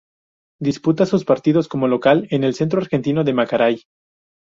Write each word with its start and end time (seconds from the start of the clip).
Disputa 0.59 1.05
sus 1.05 1.25
partidos 1.25 1.67
como 1.67 1.87
local 1.87 2.25
en 2.31 2.43
el 2.43 2.55
Centro 2.55 2.81
Argentino 2.81 3.23
de 3.23 3.33
Maracay. 3.35 3.83